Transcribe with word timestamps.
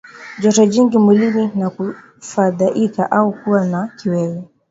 Joto 0.39 0.65
jingi 0.65 0.97
mwilini 0.97 1.51
na 1.55 1.69
kufadhaika 1.69 3.11
au 3.11 3.33
kuwa 3.43 3.65
na 3.65 3.87
kiwewe 3.87 4.43